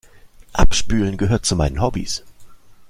Abspülen 0.53 1.15
gehört 1.15 1.45
zu 1.45 1.55
meinen 1.55 1.79
Hobbies. 1.79 2.23